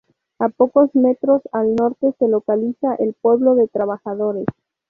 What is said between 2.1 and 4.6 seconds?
se localiza el pueblo de trabajadores.